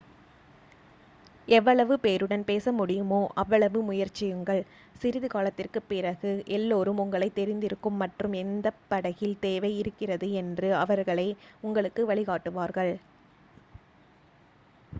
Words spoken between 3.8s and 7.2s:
முயற்சியுங்கள் சிறிது காலத்திற்குப் பிறகு எல்லாருக்கும்